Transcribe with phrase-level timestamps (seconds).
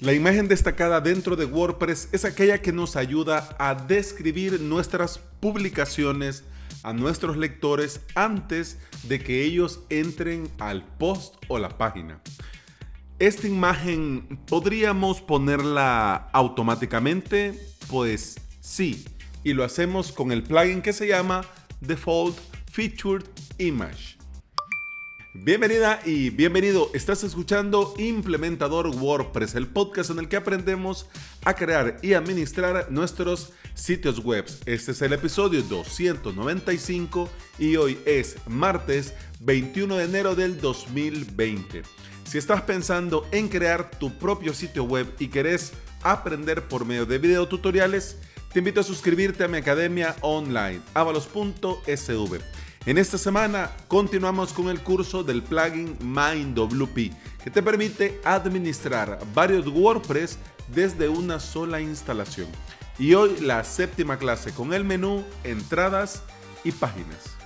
[0.00, 6.44] La imagen destacada dentro de WordPress es aquella que nos ayuda a describir nuestras publicaciones
[6.84, 12.20] a nuestros lectores antes de que ellos entren al post o la página.
[13.18, 17.58] Esta imagen podríamos ponerla automáticamente,
[17.88, 19.04] pues sí,
[19.42, 21.44] y lo hacemos con el plugin que se llama
[21.80, 22.38] Default
[22.70, 23.24] Featured
[23.58, 24.17] Image.
[25.34, 26.90] Bienvenida y bienvenido.
[26.94, 31.06] Estás escuchando Implementador WordPress, el podcast en el que aprendemos
[31.44, 34.46] a crear y administrar nuestros sitios web.
[34.64, 37.28] Este es el episodio 295
[37.58, 41.82] y hoy es martes 21 de enero del 2020.
[42.24, 45.72] Si estás pensando en crear tu propio sitio web y querés
[46.02, 48.16] aprender por medio de videotutoriales,
[48.50, 52.40] te invito a suscribirte a mi academia online, avalos.sv.
[52.88, 57.12] En esta semana continuamos con el curso del plugin MindWP,
[57.44, 60.38] que te permite administrar varios WordPress
[60.74, 62.48] desde una sola instalación.
[62.98, 66.22] Y hoy la séptima clase con el menú Entradas
[66.64, 67.36] y Páginas.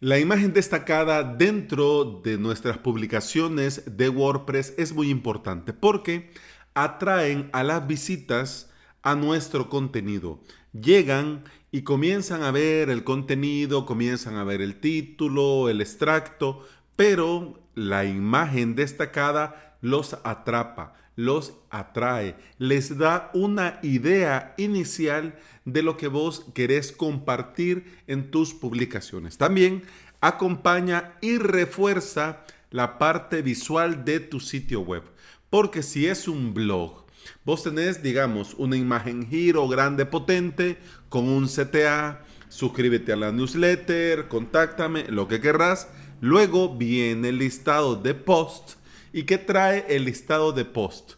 [0.00, 6.32] La imagen destacada dentro de nuestras publicaciones de WordPress es muy importante porque
[6.74, 8.70] atraen a las visitas
[9.02, 10.40] a nuestro contenido.
[10.72, 17.60] Llegan y comienzan a ver el contenido, comienzan a ver el título, el extracto, pero
[17.74, 26.08] la imagen destacada los atrapa, los atrae, les da una idea inicial de lo que
[26.08, 29.38] vos querés compartir en tus publicaciones.
[29.38, 29.82] También
[30.20, 35.04] acompaña y refuerza la parte visual de tu sitio web.
[35.50, 37.04] Porque si es un blog,
[37.44, 40.78] vos tenés, digamos, una imagen giro grande, potente,
[41.08, 45.88] con un CTA, suscríbete a la newsletter, contáctame, lo que querrás.
[46.20, 48.76] Luego viene el listado de post.
[49.12, 51.14] ¿Y qué trae el listado de post?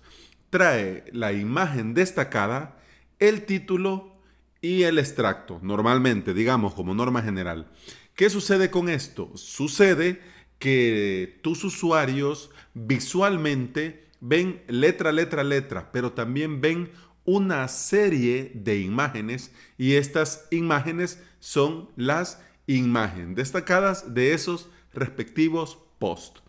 [0.51, 2.81] Trae la imagen destacada,
[3.21, 4.17] el título
[4.61, 7.71] y el extracto, normalmente, digamos, como norma general.
[8.17, 9.31] ¿Qué sucede con esto?
[9.37, 10.21] Sucede
[10.59, 16.91] que tus usuarios visualmente ven letra, letra, letra, pero también ven
[17.25, 26.43] una serie de imágenes y estas imágenes son las imágenes destacadas de esos respectivos posts.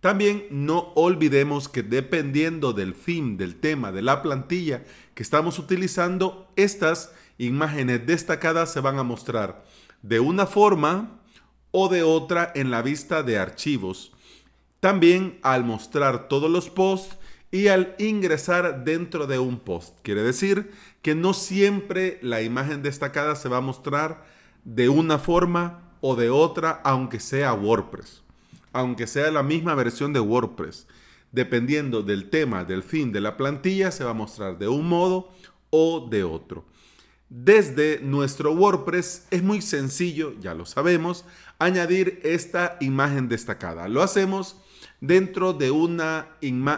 [0.00, 4.84] También no olvidemos que dependiendo del fin, del tema, de la plantilla
[5.14, 9.64] que estamos utilizando, estas imágenes destacadas se van a mostrar
[10.02, 11.22] de una forma
[11.76, 14.12] o de otra en la vista de archivos
[14.78, 17.16] también al mostrar todos los posts
[17.50, 19.98] y al ingresar dentro de un post.
[20.02, 20.70] Quiere decir
[21.02, 24.26] que no siempre la imagen destacada se va a mostrar
[24.62, 28.22] de una forma o de otra, aunque sea WordPress,
[28.72, 30.86] aunque sea la misma versión de WordPress.
[31.32, 35.30] Dependiendo del tema, del fin de la plantilla, se va a mostrar de un modo
[35.70, 36.66] o de otro.
[37.36, 41.24] Desde nuestro WordPress es muy sencillo, ya lo sabemos,
[41.58, 43.88] añadir esta imagen destacada.
[43.88, 44.60] Lo hacemos
[45.00, 46.28] dentro de una,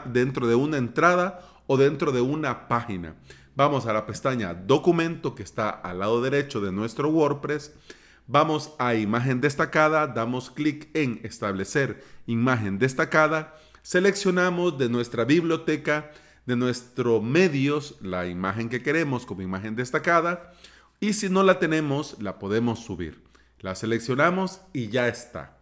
[0.06, 3.16] dentro de una entrada o dentro de una página.
[3.54, 7.74] Vamos a la pestaña Documento que está al lado derecho de nuestro WordPress.
[8.26, 13.54] Vamos a Imagen destacada, damos clic en Establecer imagen destacada.
[13.82, 16.12] Seleccionamos de nuestra biblioteca,
[16.46, 20.52] de nuestros medios, la imagen que queremos como imagen destacada.
[21.00, 23.22] Y si no la tenemos, la podemos subir.
[23.60, 25.58] La seleccionamos y ya está.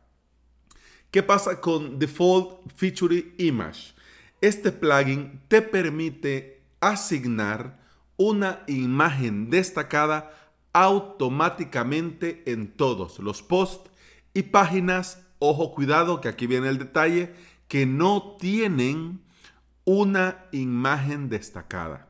[1.11, 3.95] ¿Qué pasa con Default Feature Image?
[4.41, 7.81] Este plugin te permite asignar
[8.17, 10.33] una imagen destacada
[10.73, 13.91] automáticamente en todos los posts
[14.35, 15.25] y páginas.
[15.39, 17.33] Ojo, cuidado, que aquí viene el detalle,
[17.69, 19.24] que no tienen
[19.85, 22.09] una imagen destacada.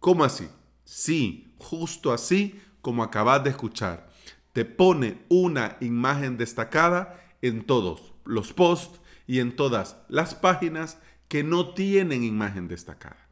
[0.00, 0.48] ¿Cómo así?
[0.84, 4.10] Sí, justo así como acabas de escuchar.
[4.52, 10.98] Te pone una imagen destacada en todos los posts y en todas las páginas
[11.28, 13.28] que no tienen imagen destacada.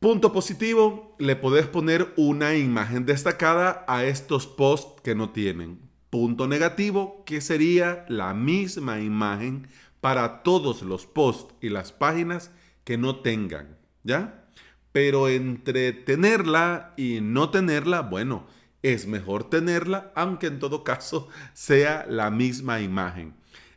[0.00, 5.80] Punto positivo, le podés poner una imagen destacada a estos posts que no tienen.
[6.08, 9.68] Punto negativo, que sería la misma imagen
[10.00, 12.50] para todos los posts y las páginas
[12.84, 14.46] que no tengan, ¿ya?
[14.92, 18.46] Pero entre tenerla y no tenerla, bueno,
[18.82, 23.34] es mejor tenerla, aunque en todo caso sea la misma imagen.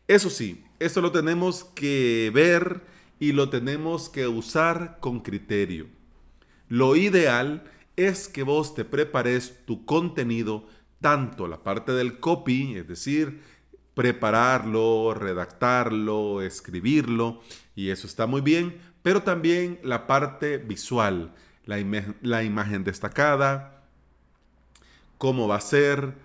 [0.08, 2.82] Eso sí, esto lo tenemos que ver
[3.20, 5.88] y lo tenemos que usar con criterio.
[6.68, 7.64] Lo ideal
[7.96, 10.68] es que vos te prepares tu contenido,
[11.02, 13.42] tanto la parte del copy, es decir,
[13.94, 17.42] prepararlo, redactarlo, escribirlo,
[17.76, 21.34] y eso está muy bien, pero también la parte visual,
[21.66, 23.84] la, imagen destacada,
[25.18, 26.16] cómo va a ser,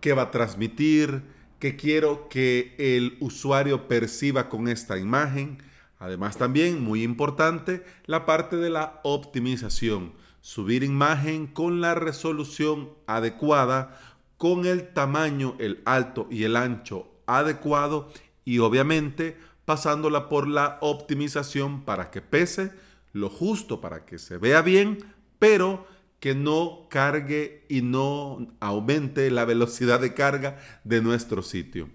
[0.00, 1.22] qué va a transmitir,
[1.58, 5.62] qué quiero que el usuario perciba con esta imagen.
[5.98, 10.12] Además también, muy importante, la parte de la optimización.
[10.40, 13.98] Subir imagen con la resolución adecuada,
[14.38, 18.10] con el tamaño, el alto y el ancho adecuado
[18.44, 19.36] y obviamente
[19.66, 22.72] pasándola por la optimización para que pese
[23.12, 24.98] lo justo, para que se vea bien,
[25.38, 25.86] pero
[26.20, 31.90] que no cargue y no aumente la velocidad de carga de nuestro sitio.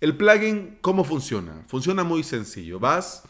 [0.00, 1.62] El plugin, ¿cómo funciona?
[1.68, 2.80] Funciona muy sencillo.
[2.80, 3.22] Vas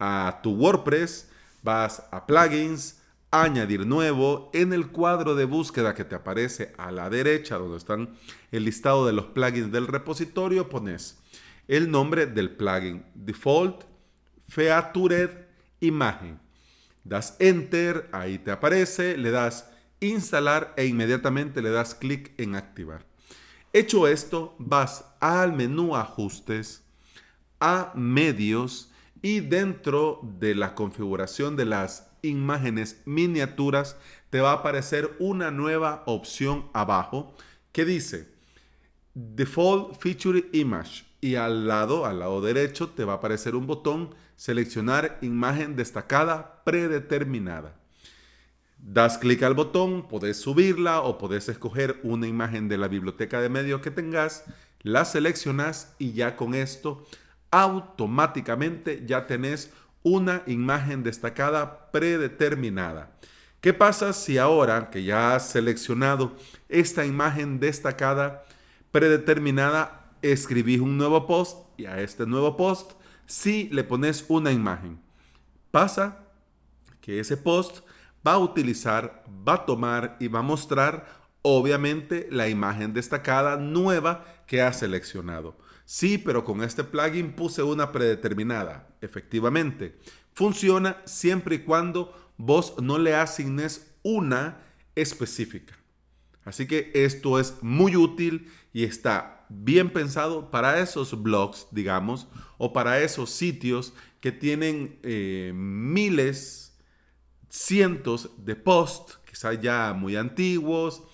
[0.00, 1.30] a tu WordPress,
[1.62, 3.00] vas a plugins,
[3.30, 8.16] añadir nuevo, en el cuadro de búsqueda que te aparece a la derecha, donde están
[8.52, 11.18] el listado de los plugins del repositorio, pones
[11.68, 13.84] el nombre del plugin, default,
[14.48, 15.30] featured,
[15.80, 16.40] imagen.
[17.04, 19.68] Das enter, ahí te aparece, le das
[20.00, 23.06] instalar e inmediatamente le das clic en activar.
[23.72, 26.82] Hecho esto, vas al menú ajustes,
[27.60, 28.90] a medios
[29.22, 33.96] y dentro de la configuración de las imágenes miniaturas
[34.30, 37.34] te va a aparecer una nueva opción abajo
[37.72, 38.28] que dice
[39.14, 44.14] Default Feature Image y al lado, al lado derecho, te va a aparecer un botón
[44.36, 47.74] Seleccionar imagen destacada predeterminada.
[48.76, 53.48] Das clic al botón, podés subirla o podés escoger una imagen de la biblioteca de
[53.48, 54.44] medios que tengas,
[54.82, 57.06] la seleccionas y ya con esto
[57.50, 59.72] automáticamente ya tenés
[60.06, 63.10] una imagen destacada predeterminada.
[63.60, 66.36] ¿Qué pasa si ahora que ya has seleccionado
[66.68, 68.44] esta imagen destacada
[68.92, 72.92] predeterminada, escribís un nuevo post y a este nuevo post
[73.26, 75.00] si le pones una imagen?
[75.72, 76.18] Pasa
[77.00, 77.84] que ese post
[78.24, 81.04] va a utilizar, va a tomar y va a mostrar
[81.42, 85.56] obviamente la imagen destacada nueva que has seleccionado.
[85.86, 88.88] Sí, pero con este plugin puse una predeterminada.
[89.00, 89.96] Efectivamente,
[90.34, 94.62] funciona siempre y cuando vos no le asignes una
[94.96, 95.78] específica.
[96.44, 102.26] Así que esto es muy útil y está bien pensado para esos blogs, digamos,
[102.58, 106.76] o para esos sitios que tienen eh, miles,
[107.48, 111.04] cientos de posts, quizás ya muy antiguos,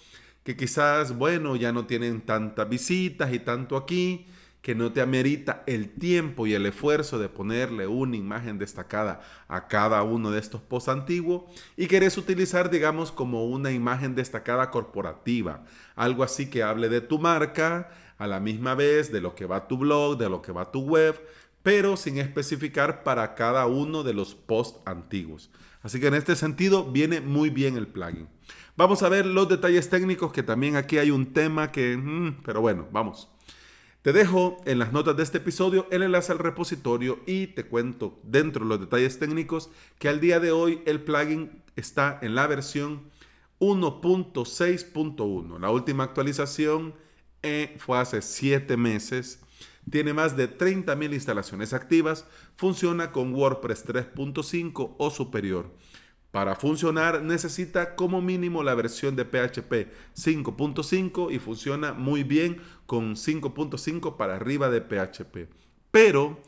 [0.45, 4.27] que quizás, bueno, ya no tienen tantas visitas y tanto aquí,
[4.63, 9.67] que no te amerita el tiempo y el esfuerzo de ponerle una imagen destacada a
[9.67, 11.43] cada uno de estos posts antiguos
[11.77, 15.65] y querés utilizar, digamos, como una imagen destacada corporativa,
[15.97, 19.67] algo así que hable de tu marca a la misma vez, de lo que va
[19.67, 21.21] tu blog, de lo que va tu web,
[21.65, 25.51] pero sin especificar para cada uno de los posts antiguos.
[25.83, 28.29] Así que en este sentido viene muy bien el plugin.
[28.77, 32.61] Vamos a ver los detalles técnicos, que también aquí hay un tema que, mm, pero
[32.61, 33.29] bueno, vamos.
[34.03, 38.19] Te dejo en las notas de este episodio el enlace al repositorio y te cuento
[38.25, 39.71] dentro de los detalles técnicos
[40.01, 43.03] que al día de hoy el plugin está en la versión
[43.61, 45.61] 1.6.1.
[45.61, 46.97] La última actualización
[47.45, 49.39] eh, fue hace 7 meses.
[49.89, 52.27] Tiene más de 30.000 instalaciones activas.
[52.57, 55.71] Funciona con WordPress 3.5 o superior.
[56.33, 63.17] Para funcionar necesita como mínimo la versión de PHP 5.5 y funciona muy bien con
[63.17, 65.51] 5.5 para arriba de PHP.
[65.91, 66.41] Pero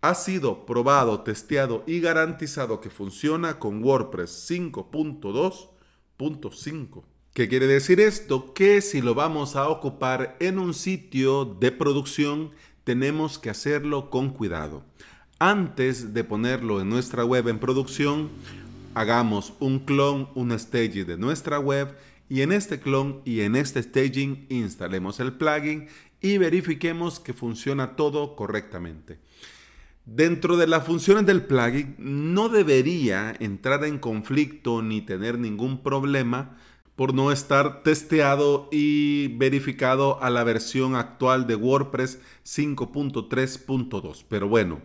[0.00, 7.02] ha sido probado, testeado y garantizado que funciona con WordPress 5.2.5.
[7.32, 8.54] ¿Qué quiere decir esto?
[8.54, 12.52] Que si lo vamos a ocupar en un sitio de producción,
[12.84, 14.84] tenemos que hacerlo con cuidado.
[15.40, 18.30] Antes de ponerlo en nuestra web en producción,
[18.94, 21.96] hagamos un clon, un staging de nuestra web
[22.28, 25.88] y en este clon y en este staging instalemos el plugin
[26.20, 29.18] y verifiquemos que funciona todo correctamente.
[30.06, 36.58] Dentro de las funciones del plugin no debería entrar en conflicto ni tener ningún problema
[36.96, 44.24] por no estar testeado y verificado a la versión actual de WordPress 5.3.2.
[44.28, 44.80] Pero bueno,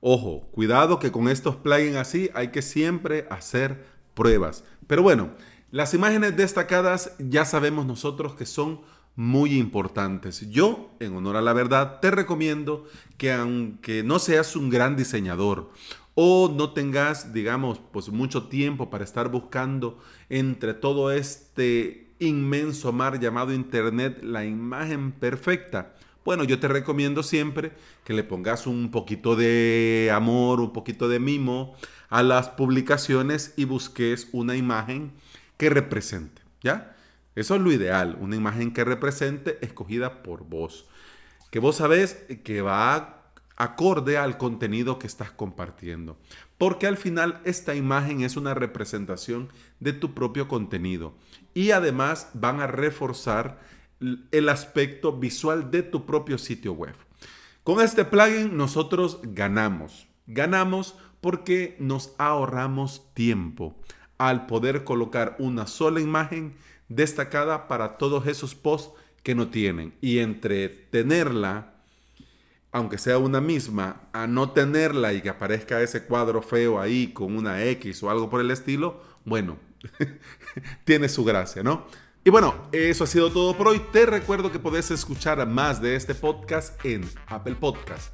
[0.00, 4.64] Ojo, cuidado que con estos plugins así hay que siempre hacer pruebas.
[4.86, 5.30] Pero bueno,
[5.70, 8.80] las imágenes destacadas ya sabemos nosotros que son
[9.14, 10.48] muy importantes.
[10.50, 12.86] Yo, en honor a la verdad, te recomiendo
[13.18, 15.70] que aunque no seas un gran diseñador
[16.14, 23.20] o no tengas, digamos, pues mucho tiempo para estar buscando entre todo este inmenso mar
[23.20, 25.94] llamado Internet la imagen perfecta?
[26.24, 27.72] Bueno, yo te recomiendo siempre
[28.04, 31.74] que le pongas un poquito de amor, un poquito de mimo
[32.10, 35.12] a las publicaciones y busques una imagen
[35.56, 36.94] que represente, ¿ya?
[37.34, 40.86] Eso es lo ideal, una imagen que represente escogida por vos,
[41.50, 43.20] que vos sabés que va
[43.56, 46.18] acorde al contenido que estás compartiendo,
[46.58, 49.50] porque al final esta imagen es una representación
[49.80, 51.14] de tu propio contenido.
[51.52, 53.60] Y además van a reforzar
[54.00, 56.94] el aspecto visual de tu propio sitio web.
[57.62, 60.08] Con este plugin nosotros ganamos.
[60.26, 63.76] Ganamos porque nos ahorramos tiempo
[64.18, 66.54] al poder colocar una sola imagen
[66.88, 68.92] destacada para todos esos posts
[69.22, 69.94] que no tienen.
[70.00, 71.74] Y entre tenerla,
[72.72, 77.36] aunque sea una misma, a no tenerla y que aparezca ese cuadro feo ahí con
[77.36, 79.58] una X o algo por el estilo, bueno,
[80.84, 81.86] tiene su gracia, ¿no?
[82.22, 83.80] Y bueno, eso ha sido todo por hoy.
[83.92, 88.12] Te recuerdo que podés escuchar más de este podcast en Apple Podcast,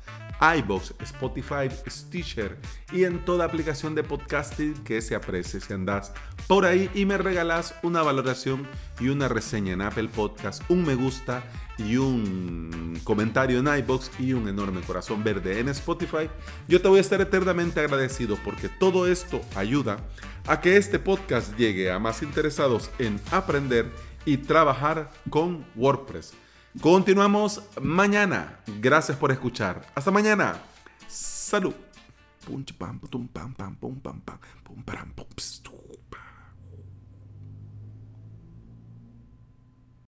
[0.58, 2.56] iBox, Spotify, Stitcher
[2.92, 5.60] y en toda aplicación de podcasting que se aprecie.
[5.60, 6.12] Si andas
[6.46, 8.68] por ahí y me regalas una valoración
[9.00, 11.42] y una reseña en Apple Podcast, un me gusta
[11.76, 16.30] y un comentario en iBox y un enorme corazón verde en Spotify,
[16.68, 19.98] yo te voy a estar eternamente agradecido porque todo esto ayuda
[20.46, 23.90] a que este podcast llegue a más interesados en aprender
[24.24, 26.34] y trabajar con WordPress.
[26.80, 28.60] Continuamos mañana.
[28.80, 29.86] Gracias por escuchar.
[29.94, 30.60] Hasta mañana.
[31.08, 31.74] Salud.